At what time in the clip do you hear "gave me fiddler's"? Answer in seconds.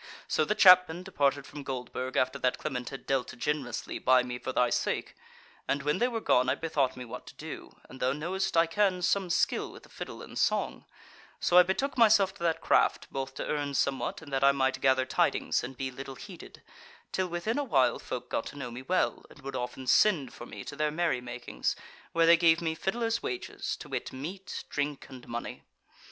22.37-23.21